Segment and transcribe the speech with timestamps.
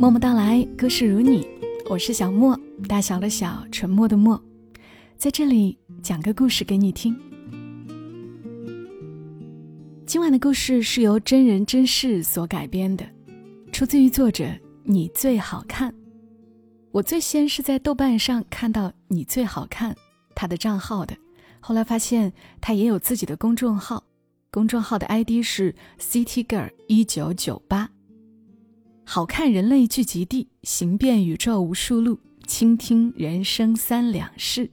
[0.00, 1.46] 默默到来，故事如你，
[1.90, 4.42] 我是小莫，大小的小，沉默的默，
[5.18, 7.14] 在这里讲个故事给你听。
[10.06, 13.06] 今晚的故事是由真人真事所改编的，
[13.72, 14.48] 出自于作者
[14.84, 15.94] 你最好看。
[16.92, 19.94] 我最先是在豆瓣上看到你最好看
[20.34, 21.14] 他的账号的，
[21.60, 24.02] 后来发现他也有自己的公众号，
[24.50, 27.90] 公众号的 ID 是 City Girl 一九九八。
[29.12, 34.70] 好看人类聚集地，行遍宇宙无数路，倾听人生三两事。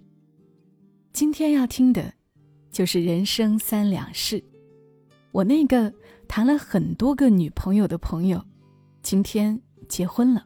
[1.11, 2.13] 今天要听的，
[2.69, 4.43] 就是人生三两事。
[5.31, 5.91] 我那个
[6.27, 8.39] 谈了很多个女朋友的朋友，
[9.01, 9.59] 今天
[9.89, 10.45] 结婚了。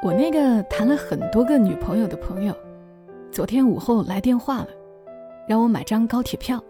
[0.00, 2.56] 我那个谈了很多个女朋友的朋友，
[3.32, 4.68] 昨天午后来电话了，
[5.48, 6.62] 让我买张高铁票，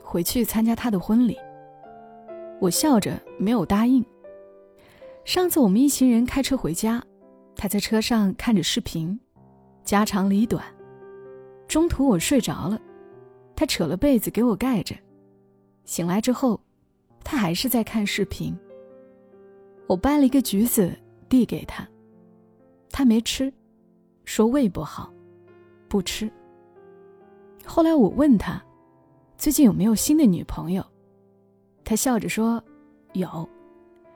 [0.00, 1.36] 回去参加他的婚礼。
[2.60, 4.00] 我笑着没有答应。
[5.30, 7.00] 上次我们一行人开车回家，
[7.54, 9.16] 他在车上看着视频，
[9.84, 10.64] 家长里短。
[11.68, 12.76] 中途我睡着了，
[13.54, 14.92] 他扯了被子给我盖着。
[15.84, 16.60] 醒来之后，
[17.22, 18.58] 他还是在看视频。
[19.86, 20.92] 我掰了一个橘子
[21.28, 21.88] 递给他，
[22.90, 23.54] 他没吃，
[24.24, 25.14] 说胃不好，
[25.88, 26.28] 不吃。
[27.64, 28.60] 后来我问他，
[29.38, 30.84] 最近有没有新的女朋友？
[31.84, 32.60] 他笑着说，
[33.12, 33.48] 有。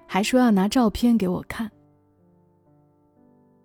[0.07, 1.71] 还说要拿照片给我看。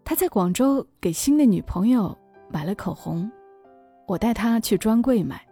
[0.04, 2.18] 他在广州给新的女朋友
[2.50, 3.30] 买了口红，
[4.08, 5.46] 我带他去专柜买。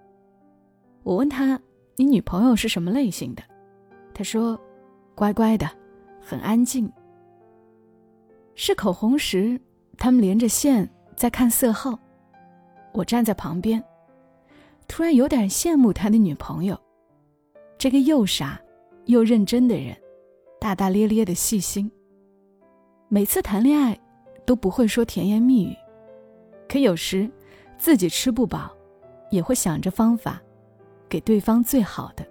[1.04, 1.60] 我问他
[1.96, 3.44] ：“你女朋友是什么类型的？”
[4.16, 4.60] 他说
[5.14, 5.70] ：“乖乖的，
[6.20, 6.92] 很安静。”
[8.56, 9.62] 试口红时，
[9.98, 11.98] 他们连着线在看色号。
[12.94, 13.84] 我站在旁边，
[14.88, 16.76] 突然有点羡慕他的女朋友，
[17.78, 18.60] 这个又傻
[19.06, 19.96] 又认真的人。
[20.60, 21.92] 大大咧咧的细心。
[23.10, 23.98] 每次谈恋爱，
[24.46, 25.76] 都不会说甜言蜜语，
[26.68, 27.30] 可有时
[27.78, 28.72] 自己吃不饱，
[29.30, 30.42] 也会想着方法，
[31.08, 32.26] 给对方最好的。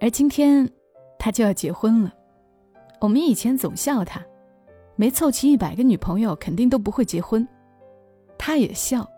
[0.00, 0.68] 而今天，
[1.18, 2.14] 他就要结婚了。
[3.00, 4.24] 我们以前总笑他，
[4.96, 7.46] 没凑齐一百个女朋友，肯定都不会结婚。
[8.36, 9.08] 他也笑，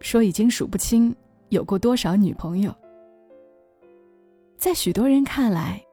[0.00, 1.14] 说已经数不清
[1.50, 2.74] 有过多少女朋友。
[4.58, 5.84] 在许多人看来，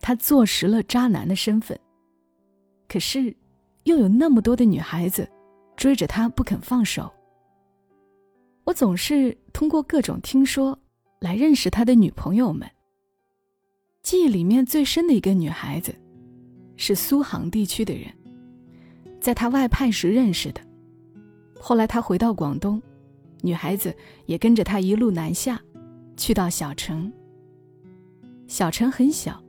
[0.00, 1.78] 他坐实了渣男的身份。
[2.88, 3.34] 可是，
[3.84, 5.28] 又有那么多的女孩子
[5.76, 7.10] 追着他不肯放手。
[8.64, 10.78] 我总是通过各种听说
[11.20, 12.68] 来认识他的女朋友们。
[14.02, 15.94] 记忆里面最深的一个女孩子，
[16.76, 18.12] 是苏杭地区的人，
[19.20, 20.60] 在他外派时认识的。
[21.60, 22.82] 后来他回到广东，
[23.42, 23.96] 女孩子
[24.26, 25.60] 也跟着他一路南下，
[26.16, 27.10] 去到小城。
[28.52, 29.42] 小城很小，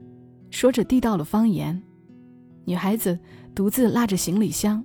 [0.50, 1.84] 说着地道的方言。
[2.64, 3.20] 女孩子
[3.54, 4.82] 独自拉着行李箱，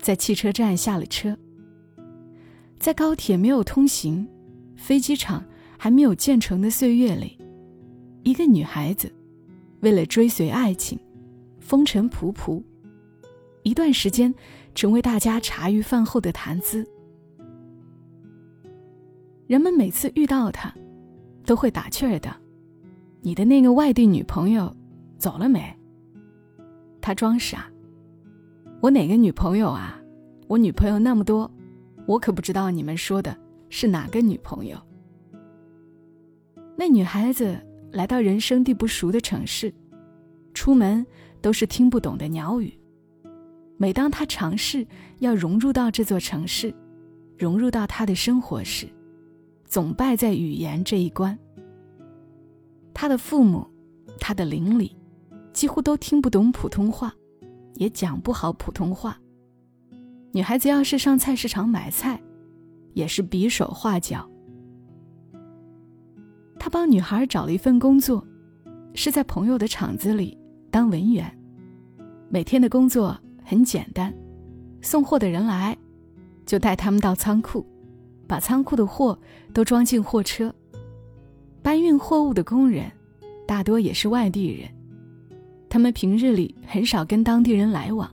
[0.00, 1.36] 在汽车站下了车。
[2.78, 4.26] 在高铁没有通行、
[4.74, 5.44] 飞机场
[5.78, 7.36] 还没有建成的岁月里，
[8.22, 9.12] 一个女孩子
[9.80, 10.98] 为了追随爱情，
[11.60, 12.62] 风尘仆仆，
[13.64, 14.34] 一段时间
[14.74, 16.88] 成为大家茶余饭后的谈资。
[19.46, 20.74] 人们每次遇到她，
[21.44, 22.34] 都会打趣儿的。
[23.24, 24.74] 你的那个外地女朋友
[25.16, 25.62] 走了没？
[27.00, 27.70] 他装傻。
[28.80, 29.96] 我哪个女朋友啊？
[30.48, 31.48] 我女朋友那么多，
[32.04, 33.36] 我可不知道你们说的
[33.70, 34.76] 是哪个女朋友。
[36.76, 37.56] 那女孩子
[37.92, 39.72] 来到人生地不熟的城市，
[40.52, 41.06] 出门
[41.40, 42.76] 都是听不懂的鸟语。
[43.76, 44.84] 每当她尝试
[45.20, 46.74] 要融入到这座城市，
[47.38, 48.88] 融入到她的生活时，
[49.64, 51.38] 总败在语言这一关。
[52.94, 53.66] 他的父母，
[54.18, 54.96] 他的邻里，
[55.52, 57.14] 几乎都听不懂普通话，
[57.74, 59.18] 也讲不好普通话。
[60.32, 62.20] 女孩子要是上菜市场买菜，
[62.94, 64.28] 也是比手画脚。
[66.58, 68.24] 他帮女孩找了一份工作，
[68.94, 70.38] 是在朋友的厂子里
[70.70, 71.38] 当文员。
[72.28, 74.14] 每天的工作很简单，
[74.80, 75.76] 送货的人来，
[76.46, 77.66] 就带他们到仓库，
[78.26, 79.18] 把仓库的货
[79.52, 80.54] 都装进货车。
[81.62, 82.90] 搬运货物的工人，
[83.46, 84.68] 大多也是外地人，
[85.68, 88.12] 他们平日里很少跟当地人来往，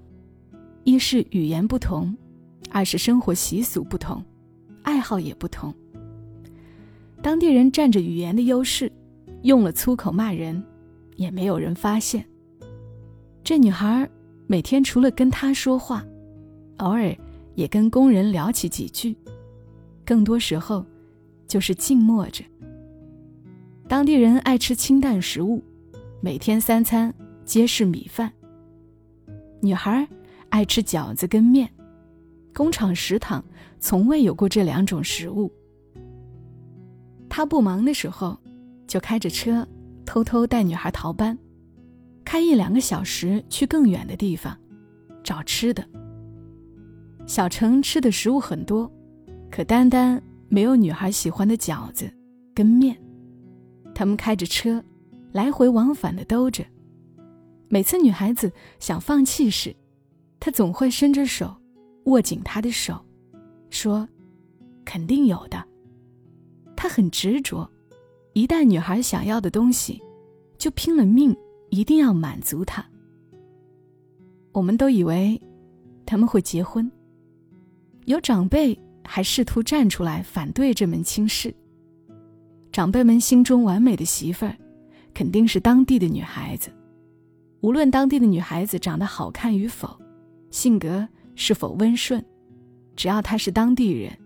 [0.83, 2.15] 一是语言不同，
[2.69, 4.23] 二是生活习俗不同，
[4.83, 5.73] 爱好也不同。
[7.23, 8.91] 当地人占着语言的优势，
[9.41, 10.63] 用了粗口骂人，
[11.15, 12.23] 也没有人发现。
[13.43, 14.07] 这女孩
[14.45, 16.05] 每天除了跟他说话，
[16.77, 17.13] 偶尔
[17.55, 19.17] 也跟工人聊起几句，
[20.05, 20.85] 更多时候
[21.47, 22.43] 就是静默着。
[23.89, 25.63] 当地人爱吃清淡食物，
[26.21, 27.11] 每天三餐
[27.43, 28.31] 皆是米饭。
[29.61, 30.07] 女孩
[30.49, 31.67] 爱吃饺子跟面，
[32.53, 33.43] 工厂食堂
[33.79, 35.51] 从未有过这两种食物。
[37.27, 38.37] 他不忙的时候，
[38.85, 39.67] 就开着车
[40.05, 41.35] 偷偷带女孩逃班，
[42.23, 44.55] 开一两个小时去更远的地方
[45.23, 45.83] 找吃的。
[47.25, 48.91] 小城吃的食物很多，
[49.49, 52.07] 可单单没有女孩喜欢的饺子
[52.53, 52.95] 跟面。
[53.99, 54.81] 他们开着车，
[55.33, 56.65] 来回往返的兜着。
[57.67, 58.49] 每次女孩子
[58.79, 59.75] 想放弃时，
[60.39, 61.53] 他总会伸着手，
[62.05, 62.97] 握紧她的手，
[63.69, 64.07] 说
[64.85, 65.61] ：“肯定有的。”
[66.77, 67.69] 他很执着，
[68.31, 70.01] 一旦女孩想要的东西，
[70.57, 71.35] 就拼了命，
[71.69, 72.89] 一定要满足她。
[74.53, 75.37] 我们都以为
[76.05, 76.89] 他们会结婚，
[78.05, 81.53] 有长辈还试图站出来反对这门亲事。
[82.79, 84.55] 长辈们心中完美的媳妇儿，
[85.13, 86.71] 肯定是当地的女孩子。
[87.59, 89.99] 无论当地的女孩子长得好看与否，
[90.49, 91.05] 性格
[91.35, 92.23] 是否温顺，
[92.95, 94.17] 只要她是当地人，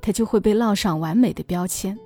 [0.00, 1.98] 她就会被烙上完美的标签。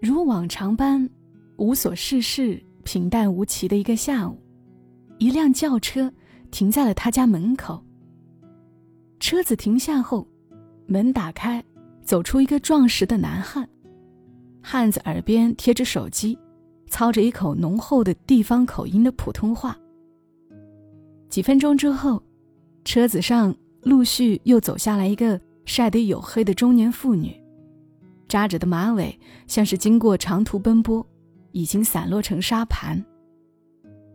[0.00, 1.10] 如往常般，
[1.56, 4.38] 无所事事、平淡无奇的一个下午，
[5.18, 6.08] 一辆轿车
[6.52, 7.84] 停在了他家门口。
[9.18, 10.24] 车子停下后，
[10.86, 11.60] 门打开，
[12.04, 13.68] 走出一个壮实的男汉。
[14.66, 16.38] 汉子耳边贴着手机，
[16.86, 19.78] 操着一口浓厚的地方口音的普通话。
[21.28, 22.22] 几分钟之后，
[22.82, 27.38] 车子上陆续又走下来一个晒得黝黑的中年妇女，
[28.26, 29.16] 扎着的马尾
[29.46, 31.06] 像是经过长途奔波，
[31.52, 33.04] 已经散落成沙盘。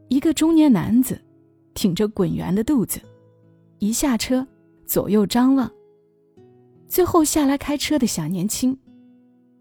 [0.08, 1.22] 一个中年男子，
[1.76, 3.00] 挺着滚圆的肚子，
[3.78, 4.46] 一下车
[4.88, 5.72] 左右张望。
[6.88, 8.76] 最后下来开车的小年轻。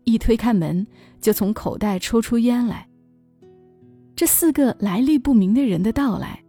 [0.04, 0.86] 一推开门，
[1.20, 2.88] 就从口袋抽出烟来。
[4.16, 6.42] 这四个来历不明的人的到来，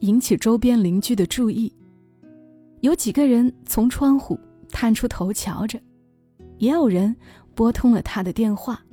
[0.00, 1.72] 引起周边邻居的注意。
[2.80, 4.38] 有几个人从窗户
[4.70, 5.80] 探出头瞧着，
[6.58, 7.14] 也有人
[7.54, 8.84] 拨通了他的电话，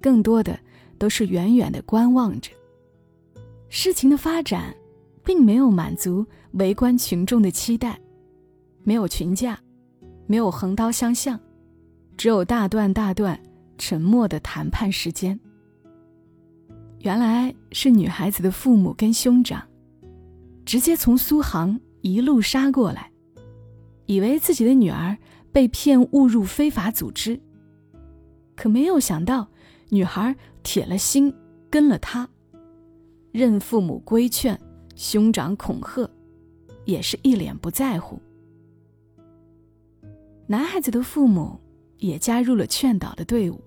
[0.00, 0.58] 更多的
[0.98, 2.50] 都是远远的观望着。
[3.68, 4.74] 事情的发展，
[5.22, 7.98] 并没有满足围观群众的期待，
[8.82, 9.58] 没有群架，
[10.26, 11.38] 没有横刀相向。
[12.16, 13.38] 只有大段大段
[13.76, 15.38] 沉默的谈判时间。
[17.00, 19.62] 原来是女孩子的父母跟兄长，
[20.64, 23.10] 直接从苏杭一路杀过来，
[24.06, 25.16] 以为自己的女儿
[25.52, 27.38] 被骗误入非法组织，
[28.56, 29.46] 可没有想到
[29.90, 31.32] 女孩铁了心
[31.70, 32.28] 跟了他，
[33.30, 34.58] 任父母规劝，
[34.96, 36.10] 兄长恐吓，
[36.86, 38.18] 也是一脸不在乎。
[40.46, 41.60] 男孩子的父母。
[41.98, 43.60] 也加入了劝导的队伍。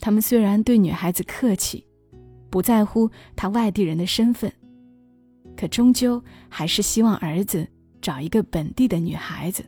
[0.00, 1.84] 他们虽然对女孩子客气，
[2.50, 4.52] 不在乎她外地人的身份，
[5.56, 7.66] 可终究还是希望儿子
[8.00, 9.64] 找一个本地的女孩子。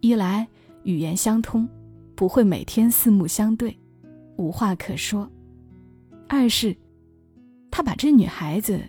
[0.00, 0.46] 一来
[0.82, 1.68] 语言相通，
[2.14, 3.78] 不会每天四目相对，
[4.36, 5.26] 无话可说；
[6.28, 6.76] 二是
[7.70, 8.80] 他把这女孩子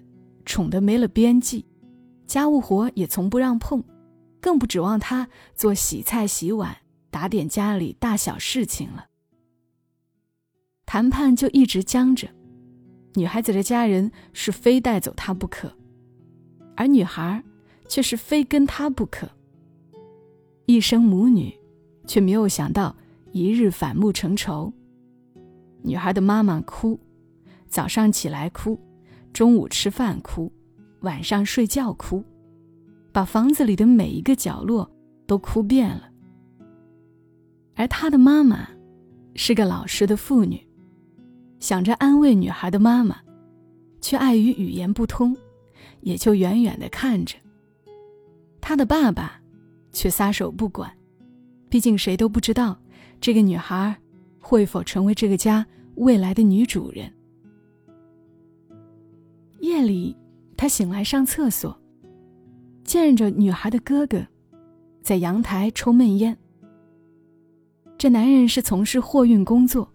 [0.45, 1.65] 宠得没了边际，
[2.27, 3.83] 家务活也从不让碰，
[4.41, 6.75] 更不指望她做洗菜洗碗。
[7.11, 9.07] 打点家里大小事情了，
[10.85, 12.29] 谈判就一直僵着。
[13.15, 15.75] 女孩子的家人是非带走她不可，
[16.77, 17.43] 而女孩
[17.89, 19.29] 却是非跟他不可。
[20.65, 21.53] 一生母女，
[22.07, 22.95] 却没有想到
[23.33, 24.71] 一日反目成仇。
[25.83, 26.97] 女孩的妈妈哭，
[27.67, 28.79] 早上起来哭，
[29.33, 30.49] 中午吃饭哭，
[31.01, 32.23] 晚上睡觉哭，
[33.11, 34.89] 把房子里的每一个角落
[35.27, 36.10] 都哭遍了。
[37.75, 38.67] 而他的妈妈
[39.35, 40.61] 是个老实的妇女，
[41.59, 43.17] 想着安慰女孩的妈妈，
[44.01, 45.35] 却碍于语言不通，
[46.01, 47.37] 也就远远的看着。
[48.59, 49.41] 他的爸爸
[49.91, 50.91] 却撒手不管，
[51.69, 52.79] 毕竟谁都不知道
[53.19, 53.95] 这个女孩
[54.39, 57.11] 会否成为这个家未来的女主人。
[59.59, 60.15] 夜里，
[60.57, 61.79] 他醒来上厕所，
[62.83, 64.25] 见着女孩的哥哥
[65.01, 66.37] 在阳台抽闷烟。
[68.01, 69.87] 这男人是从事货运工作，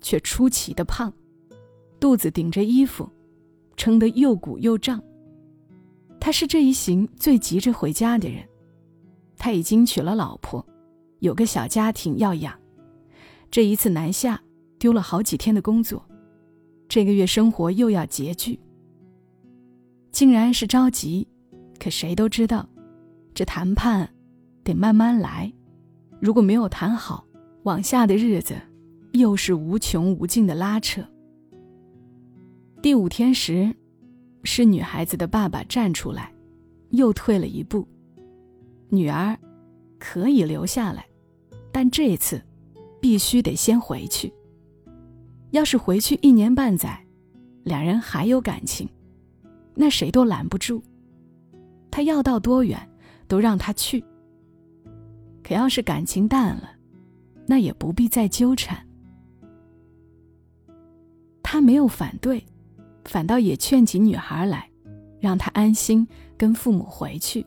[0.00, 1.12] 却出奇的胖，
[1.98, 3.10] 肚子顶着衣服，
[3.76, 5.02] 撑得又鼓又胀。
[6.20, 8.48] 他是这一行最急着回家的人，
[9.36, 10.64] 他已经娶了老婆，
[11.18, 12.56] 有个小家庭要养。
[13.50, 14.40] 这一次南下，
[14.78, 16.06] 丢了好几天的工作，
[16.88, 18.60] 这个月生活又要拮据。
[20.12, 21.26] 竟然是着急，
[21.80, 22.68] 可谁都知道，
[23.34, 24.08] 这谈判
[24.62, 25.52] 得慢慢来，
[26.20, 27.26] 如果没有谈好。
[27.64, 28.54] 往下的日子，
[29.12, 31.02] 又是无穷无尽的拉扯。
[32.80, 33.74] 第五天时，
[34.44, 36.32] 是女孩子的爸爸站出来，
[36.90, 37.86] 又退了一步。
[38.88, 39.38] 女儿
[39.98, 41.06] 可以留下来，
[41.70, 42.42] 但这次
[43.00, 44.32] 必须得先回去。
[45.50, 46.98] 要是回去一年半载，
[47.64, 48.88] 两人还有感情，
[49.74, 50.82] 那谁都拦不住。
[51.90, 52.80] 他要到多远，
[53.28, 54.02] 都让他去。
[55.42, 56.70] 可要是感情淡了，
[57.50, 58.86] 那也不必再纠缠。
[61.42, 62.46] 他没有反对，
[63.06, 64.70] 反倒也劝起女孩来，
[65.18, 66.06] 让她安心
[66.38, 67.44] 跟父母回去。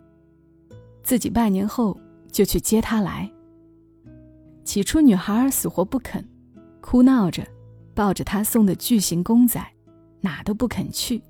[1.03, 1.97] 自己半年后
[2.29, 3.31] 就去接她来。
[4.65, 6.21] 起初女孩死活不肯，
[6.81, 7.47] 哭闹着，
[7.93, 9.65] 抱着他送的巨型公仔，
[10.19, 11.23] 哪都不肯去。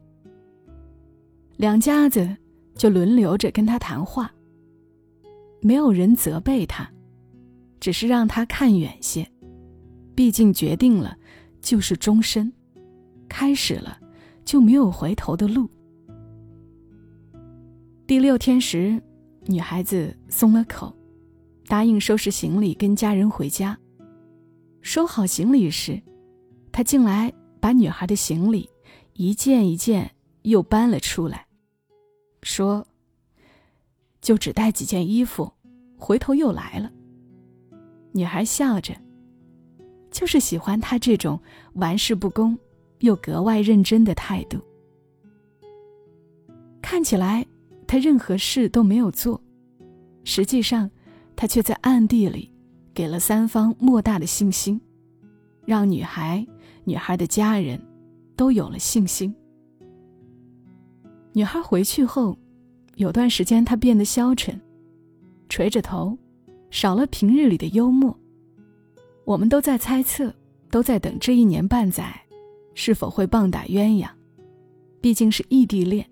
[1.58, 2.36] 两家子
[2.75, 4.34] 就轮流着跟他谈话。
[5.62, 6.92] 没有人责备他，
[7.83, 9.29] 只是让他看远些。
[10.15, 11.17] 毕竟决定了，
[11.59, 12.49] 就是终身；
[13.27, 13.99] 开始了，
[14.45, 15.69] 就没有回头的路。
[18.07, 19.03] 第六天时，
[19.47, 20.95] 女孩子松了口，
[21.67, 23.77] 答应收拾行李跟家人回家。
[24.81, 26.01] 收好行李时，
[26.71, 28.69] 他进来把女孩的行李
[29.11, 30.09] 一件一件
[30.43, 31.45] 又搬了出来，
[32.43, 32.87] 说。
[34.21, 35.51] 就只带几件衣服，
[35.97, 36.89] 回头又来了。
[38.13, 38.96] 女孩笑着，
[40.10, 41.39] 就是喜欢他这种
[41.74, 42.58] 玩世不恭
[43.00, 44.58] 又格外认真的态度。
[46.82, 47.46] 看起来
[47.86, 49.41] 他任何事都没有做，
[50.24, 50.89] 实际上
[51.36, 52.51] 他却在暗地里
[52.93, 54.79] 给了三方莫大的信心，
[55.65, 56.48] 让女孩、
[56.86, 57.82] 女孩的家人
[58.36, 59.36] 都有了信心。
[61.34, 62.38] 女孩回去后。
[62.98, 64.62] 有段时间，他变得消沉，
[65.50, 66.15] 垂着头，
[66.74, 68.18] 少了平日里的幽默。
[69.25, 70.34] 我们都在猜测，
[70.72, 72.20] 都在等这一年半载，
[72.74, 74.10] 是否会棒打鸳鸯。
[75.00, 76.10] 毕竟是异地恋，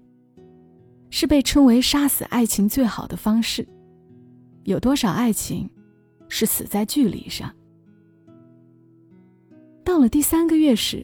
[1.09, 3.67] 是被称为杀死爱情最好的方式。
[4.63, 5.67] 有多少爱情，
[6.29, 7.51] 是死在距离上？
[9.83, 11.03] 到了第三个月时，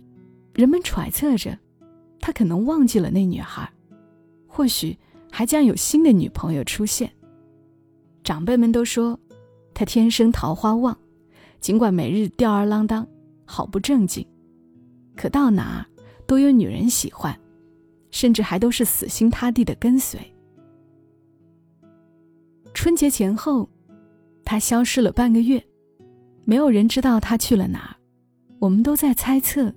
[0.53, 1.57] 人们揣测着，
[2.19, 3.67] 他可能忘记了那女孩，
[4.45, 4.95] 或许。
[5.29, 7.11] 还将有新的女朋友出现。
[8.23, 9.19] 长辈们都说，
[9.77, 10.97] 他天生桃花旺，
[11.59, 13.07] 尽管每日吊儿郎当，
[13.45, 14.25] 好不正经，
[15.15, 15.85] 可到哪儿
[16.25, 17.39] 都有女人喜欢，
[18.09, 20.19] 甚至还都是死心塌地的跟随。
[22.73, 23.69] 春节前后，
[24.43, 25.63] 他消失了半个月，
[26.43, 27.95] 没有人知道他去了哪儿。
[28.57, 29.71] 我们都在猜测，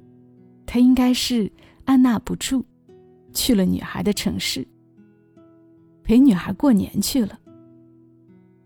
[0.64, 1.52] 他应该是
[1.84, 2.64] 按捺不住，
[3.34, 4.66] 去了女孩的城市。
[6.02, 7.38] 陪女孩过年去了。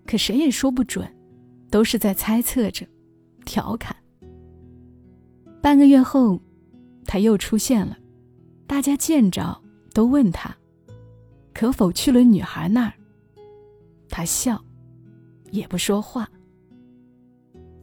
[0.06, 1.04] 可谁也说不准，
[1.74, 2.86] 都是在猜测着，
[3.44, 3.96] 调侃。
[5.60, 6.40] 半个月后，
[7.04, 7.98] 他又出现了，
[8.64, 9.60] 大家见着
[9.92, 10.56] 都问他，
[11.52, 12.92] 可否去了女孩那儿。
[14.08, 14.64] 他笑，
[15.50, 16.30] 也不说话。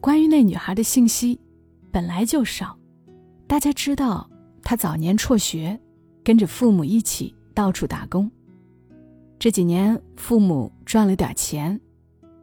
[0.00, 1.38] 关于那女孩的信息，
[1.90, 2.74] 本来就少，
[3.46, 4.26] 大家知道
[4.62, 5.78] 他早年辍学，
[6.24, 8.30] 跟着父母一起到处打工。
[9.38, 11.78] 这几年，父母赚了点钱，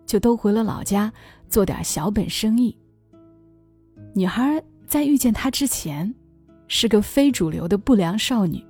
[0.10, 1.14] 就都回了老家
[1.50, 2.76] 做点小本生意。
[4.16, 6.12] 女孩在遇见他之前，
[6.68, 8.66] 是个非主流的不良少女，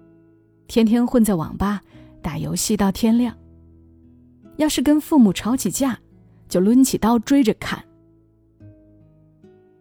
[0.68, 1.82] 天天混在网吧
[2.22, 3.34] 打游戏到天亮。
[4.58, 5.98] 要是跟父母吵起架，
[6.50, 7.82] 就抡起刀追着砍。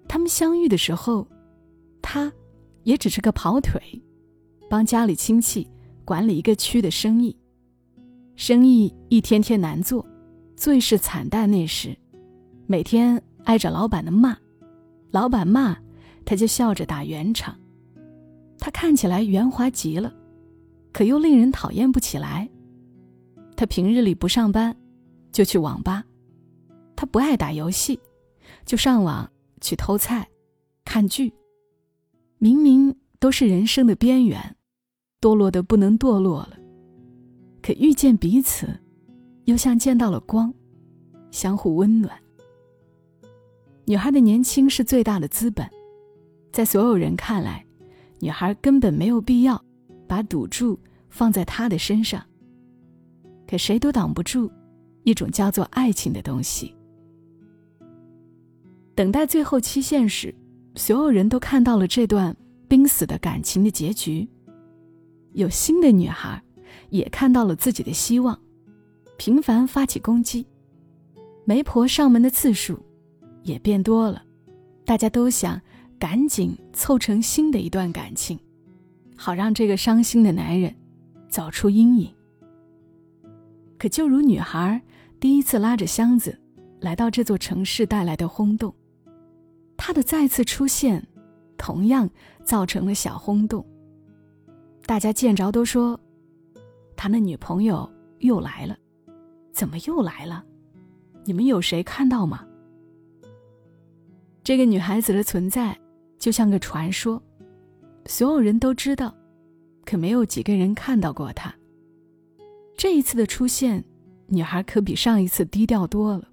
[0.06, 1.26] 他们相遇的时候，
[2.00, 2.32] 他
[2.84, 3.82] 也只是个跑腿，
[4.70, 5.68] 帮家里亲戚
[6.04, 7.36] 管理一个区的生意。
[8.36, 10.06] 生意一天天难做，
[10.58, 11.96] 最是惨淡那时，
[12.66, 14.36] 每天挨着老板的骂，
[15.12, 15.78] 老板骂，
[16.24, 17.56] 他就笑着打圆场。
[18.58, 20.12] 他看起来圆滑极了，
[20.92, 22.48] 可又令人讨厌不起来。
[23.54, 24.76] 他平日里不上班，
[25.30, 26.02] 就去网吧；
[26.96, 28.00] 他不爱打游戏，
[28.66, 30.28] 就上网去偷菜、
[30.84, 31.32] 看剧。
[32.38, 34.56] 明明都是人生的边缘，
[35.20, 36.58] 堕落的不能堕落了。
[37.62, 38.80] 可遇见彼此，
[39.48, 40.52] 又像见到了光，
[41.30, 42.14] 相互温暖。
[43.86, 45.66] 女孩的年轻是最大的资本，
[46.52, 47.64] 在所有人看来，
[48.20, 49.64] 女孩根本没有必要
[50.06, 50.78] 把赌注
[51.08, 52.22] 放在他的身上。
[53.46, 54.52] 可谁都挡不住
[55.04, 56.74] 一种叫做爱情的东西。
[58.94, 60.34] 等待最后期限时，
[60.74, 62.36] 所有人都看到了这段
[62.68, 64.28] 濒死的感情的结局。
[65.32, 66.42] 有新的女孩。
[66.90, 68.38] 也看到了自己的希望，
[69.18, 70.46] 频繁发起攻击，
[71.44, 72.78] 媒婆上门的次数
[73.42, 74.22] 也变多了。
[74.84, 75.60] 大家都想
[75.98, 78.38] 赶紧凑成新的一段感情，
[79.16, 80.72] 好让这个伤心的男人
[81.28, 82.14] 走出阴影。
[83.76, 84.80] 可就如女孩
[85.18, 86.40] 第一次拉着箱子
[86.78, 88.72] 来到这座城市带来的轰动，
[89.76, 91.04] 他的再次出现，
[91.56, 92.08] 同样
[92.44, 93.66] 造成了小轰动。
[94.86, 95.98] 大家见着都说，
[96.96, 98.78] 他那女朋友又来了，
[99.58, 100.44] 怎么又来了？
[101.24, 102.46] 你们有谁看到吗？
[104.44, 105.76] 这个女孩子的存在
[106.16, 107.20] 就像个传说，
[108.06, 109.12] 所有人都知道，
[109.84, 111.52] 可没有几个人看到过她。
[112.76, 113.84] 这一次的出现，
[114.28, 116.28] 女孩可比上一次低调多了，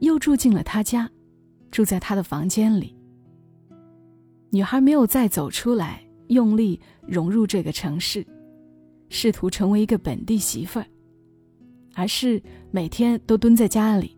[0.00, 1.10] 又住进了他家，
[1.70, 2.94] 住在他的房间里。
[4.50, 6.78] 女孩没有再走出来，用力
[7.08, 8.22] 融入这个城市，
[9.08, 10.86] 试图成为一个本地媳妇儿，
[11.94, 14.16] 而是每天都蹲在家里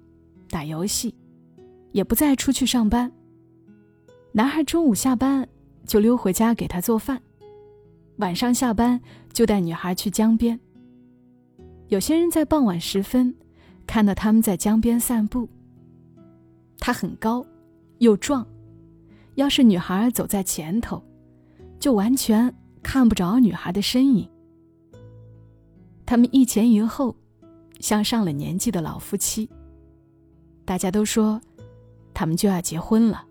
[0.48, 1.14] 打游戏。
[1.92, 3.10] 也不再出去上班。
[4.32, 5.48] 男孩中午下班
[5.86, 7.22] 就溜回家给她做饭，
[8.16, 9.00] 晚上下班
[9.32, 10.58] 就带女孩去江边。
[11.86, 13.32] 有些人在傍晚时分
[13.86, 15.48] 看到他们在江边散步。
[16.80, 17.46] 他很高，
[17.98, 18.44] 又壮，
[19.36, 21.00] 要是女孩走在前头，
[21.78, 22.52] 就完全
[22.82, 24.28] 看不着女孩的身影。
[26.04, 27.14] 他们一前一后，
[27.84, 29.46] 像上了年纪的老夫妻。
[30.64, 31.38] 大家都说。
[32.16, 33.26] 他们就要结婚了。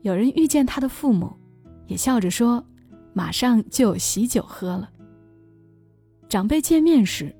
[0.00, 1.32] 有人遇见他的父母，
[1.86, 2.66] 也笑着说
[3.14, 4.90] ：“马上就有喜酒喝了。”
[6.28, 7.32] 长辈见面时，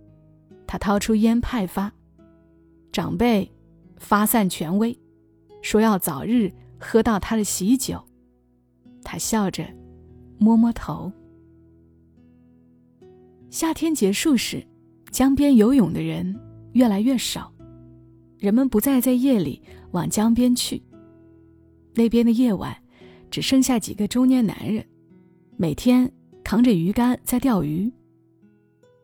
[0.64, 1.92] 他掏出烟派发，
[2.92, 3.50] 长辈
[3.96, 4.96] 发散权威，
[5.60, 8.00] 说要早日喝到他的喜酒。
[9.02, 9.66] 他笑着
[10.38, 11.10] 摸摸头。
[13.50, 14.64] 夏天结束时，
[15.12, 16.34] 江边游泳的人
[16.72, 17.52] 越来越少，
[18.38, 19.62] 人们不再在夜里。
[19.92, 20.82] 往江边去。
[21.92, 22.74] 那边的夜晚，
[23.30, 24.82] 只剩下几个中年男人，
[25.58, 26.10] 每天
[26.42, 27.92] 扛着鱼竿在钓鱼。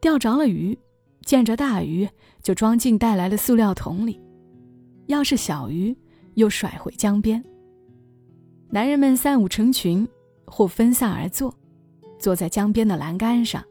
[0.01, 0.79] 钓着了鱼，
[1.27, 2.09] 见着大鱼
[2.43, 4.19] 就装进带来的塑料桶里；
[5.09, 5.95] 要是小鱼，
[6.37, 7.45] 又甩回江边。
[8.71, 10.09] 男人们三五成群，
[10.47, 11.55] 或分散而坐，
[12.19, 13.63] 坐在江边的栏杆上，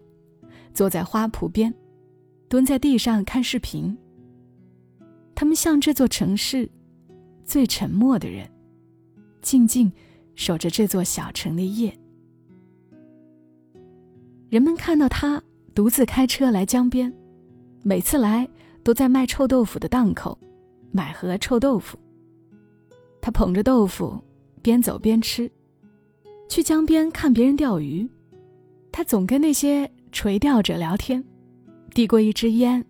[0.71, 1.73] 坐在花圃边，
[2.49, 3.97] 蹲在地上看视频。
[5.35, 6.69] 他们像这座城市。
[7.47, 8.45] 最沉默的人，
[9.41, 9.89] 静静
[10.35, 11.97] 守着这座小城的夜。
[14.49, 15.41] 人们看到他
[15.73, 17.13] 独自开车来江边，
[17.83, 18.45] 每次来
[18.83, 20.37] 都在卖臭豆腐的档口
[20.91, 21.97] 买盒臭豆腐。
[23.21, 24.21] 他捧着豆腐，
[24.61, 25.49] 边走边吃。
[26.49, 28.05] 去江边看别人钓鱼，
[28.91, 31.23] 他总跟那些垂钓者聊天，
[31.97, 32.85] 递过一支烟，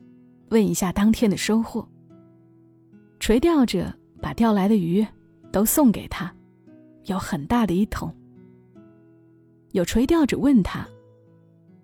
[0.49, 1.87] 问一下当天的收获。
[3.21, 3.93] 垂钓者。
[4.19, 5.05] 把钓来的鱼
[5.51, 6.35] 都送给他，
[7.03, 8.13] 有很大的一桶。
[9.73, 10.85] 有垂钓者问他：“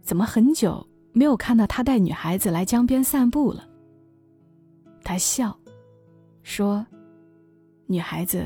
[0.01, 3.69] 怎么很久没有看到他带女孩子来江边散步了？”
[5.05, 5.55] 他笑，
[6.41, 6.83] 说
[7.85, 8.43] ：“女孩子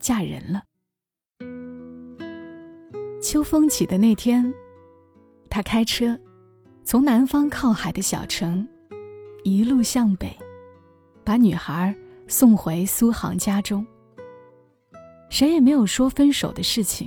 [0.00, 0.64] 嫁人了。”
[3.22, 4.52] 秋风起的那天，
[5.48, 6.18] 他开车
[6.84, 8.66] 从南方靠海的小城
[9.44, 10.36] 一路向北，
[11.24, 11.94] 把女孩。
[12.28, 13.84] 送回苏杭家中，
[15.28, 17.06] 谁也没有说分手的事情，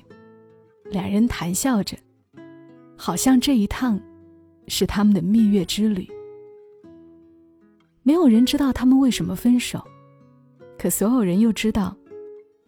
[0.91, 1.97] 两人谈笑着，
[2.95, 3.99] 好像这一趟
[4.67, 6.07] 是他们的蜜月之旅。
[8.03, 9.83] 没有人知道他们为什么分手，
[10.77, 11.95] 可所有人又知道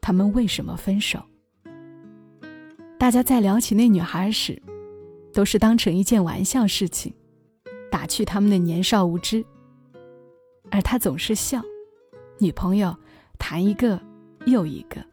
[0.01, 1.21] 他们为什么分手。
[2.97, 4.59] 大家在聊起那女孩时，
[5.37, 7.13] 都是当成一件玩笑事情，
[7.91, 9.45] 打趣他们的年少无知，
[10.71, 11.61] 而他总是笑。
[12.39, 12.97] 女朋友
[13.37, 14.01] 谈一个
[14.47, 15.05] 又一个，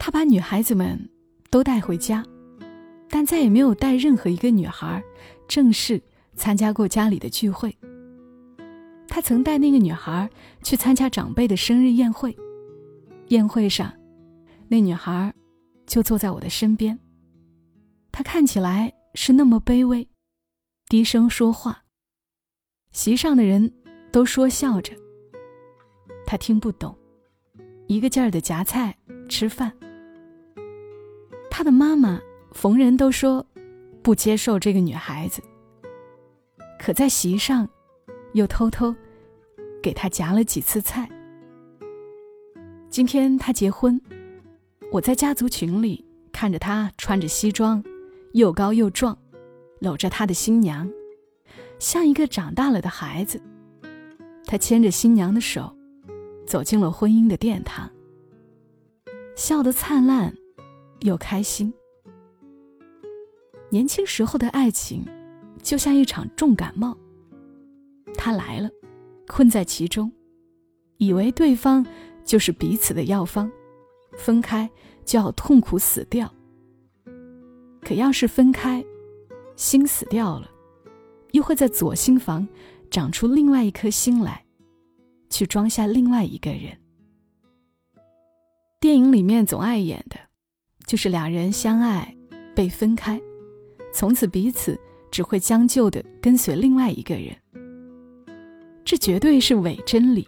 [0.00, 1.08] 他把女孩子们
[1.48, 2.24] 都带回家，
[3.08, 5.00] 但再也没有带任何一个女孩
[5.46, 6.02] 正式
[6.34, 7.72] 参加过家里的聚会。
[9.06, 10.28] 他曾带那个女孩
[10.64, 12.36] 去参加长辈的生日宴会，
[13.28, 13.92] 宴会上，
[14.66, 15.32] 那女孩
[15.86, 16.98] 就坐在我的身边。
[18.14, 20.08] 他看起来是那么卑微，
[20.88, 21.82] 低声说话。
[22.92, 23.74] 席上的人。
[24.14, 24.92] 都说笑着，
[26.24, 26.96] 他听不懂，
[27.88, 28.96] 一个劲儿的夹菜
[29.28, 29.76] 吃饭。
[31.50, 32.20] 他的妈妈
[32.52, 33.44] 逢人都说
[34.04, 35.42] 不接受这个女孩子，
[36.78, 37.68] 可在席上
[38.34, 38.94] 又偷偷
[39.82, 41.10] 给他夹了几次菜。
[42.88, 44.00] 今天他结婚，
[44.92, 47.82] 我在家族群里看着他穿着西装，
[48.34, 49.16] 又高又壮，
[49.78, 50.90] 搂着他的新娘，
[51.78, 53.40] 像一个长大了的孩子。
[54.44, 55.72] 他牵着新娘的手，
[56.44, 57.88] 走进了婚姻的殿堂，
[59.36, 60.34] 笑得灿烂，
[61.02, 61.72] 又开心。
[63.70, 65.06] 年轻时候的爱情，
[65.62, 66.98] 就像一场重感冒。
[68.16, 68.68] 他来了，
[69.28, 70.10] 困在其中，
[70.96, 71.86] 以为对方
[72.24, 73.48] 就是彼此的药方，
[74.16, 74.68] 分开
[75.04, 76.33] 就要痛苦死掉。
[77.84, 78.82] 可要是分开，
[79.56, 80.50] 心死掉了，
[81.32, 82.48] 又会在左心房
[82.90, 84.44] 长出另外一颗心来，
[85.28, 86.78] 去装下另外一个人。
[88.80, 90.16] 电影里面总爱演的，
[90.86, 92.16] 就是两人相爱，
[92.54, 93.20] 被分开，
[93.92, 94.78] 从此彼此
[95.10, 97.36] 只会将就的跟随另外一个人。
[98.84, 100.26] 这绝对是伪真理。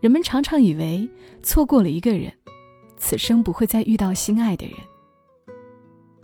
[0.00, 1.08] 人们常常以为
[1.42, 2.32] 错过了一个人，
[2.96, 4.76] 此生不会再遇到心爱的人。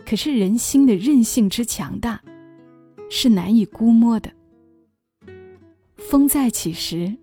[0.05, 2.21] 可是人心的韧性之强大，
[3.09, 4.31] 是难以估摸的。
[5.97, 7.15] 风再起时，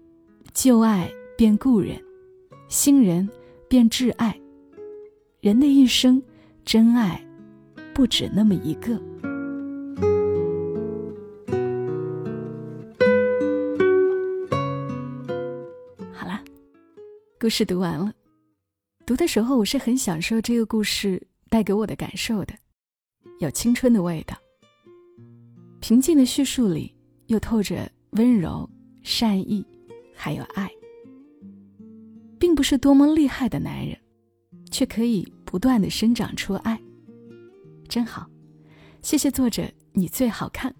[0.52, 2.02] 旧爱变故人，
[2.68, 3.28] 新人。
[3.68, 4.38] 变挚爱，
[5.40, 6.22] 人的一生，
[6.62, 7.26] 真爱
[7.94, 9.00] 不止那么一个。
[16.12, 16.44] 好啦，
[17.40, 18.12] 故事读完了。
[19.06, 22.52] 读的时候，我是很享受这个故事带给我的感受的，
[23.42, 24.36] 有青春的味道。
[25.80, 26.94] 平静的叙述里，
[27.26, 28.68] 又透着温柔、
[29.02, 29.66] 善意，
[30.14, 30.70] 还有爱。
[32.38, 33.98] 并不是多么厉害的男人，
[34.70, 36.80] 却可以不断的生长出爱，
[37.88, 38.28] 真好。
[39.00, 40.74] 谢谢作者，你最好看。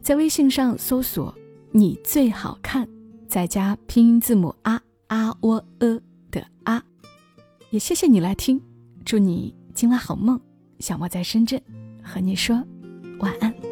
[0.00, 1.32] 在微信上搜索
[1.70, 2.88] “你最好看”，
[3.28, 6.84] 再加拼音字母啊啊喔呃的啊。
[7.70, 8.60] 也谢谢你来听，
[9.04, 10.40] 祝你今晚好梦。
[10.78, 11.60] 小莫在深圳，
[12.02, 12.62] 和你说
[13.18, 13.65] 晚安。